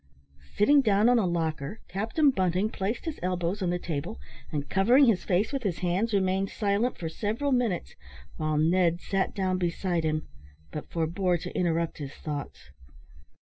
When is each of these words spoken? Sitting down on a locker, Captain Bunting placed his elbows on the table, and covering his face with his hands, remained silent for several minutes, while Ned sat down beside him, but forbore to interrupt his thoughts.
Sitting 0.55 0.81
down 0.81 1.07
on 1.09 1.19
a 1.19 1.27
locker, 1.27 1.79
Captain 1.87 2.31
Bunting 2.31 2.71
placed 2.71 3.05
his 3.05 3.19
elbows 3.21 3.61
on 3.61 3.69
the 3.69 3.77
table, 3.77 4.19
and 4.51 4.67
covering 4.67 5.05
his 5.05 5.23
face 5.23 5.53
with 5.53 5.61
his 5.61 5.77
hands, 5.85 6.11
remained 6.11 6.49
silent 6.49 6.97
for 6.97 7.07
several 7.07 7.51
minutes, 7.51 7.93
while 8.37 8.57
Ned 8.57 8.99
sat 8.99 9.35
down 9.35 9.59
beside 9.59 10.03
him, 10.03 10.27
but 10.71 10.89
forbore 10.89 11.37
to 11.37 11.55
interrupt 11.55 11.99
his 11.99 12.13
thoughts. 12.15 12.71